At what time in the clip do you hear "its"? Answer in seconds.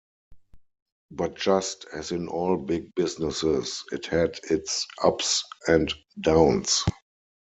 4.49-4.87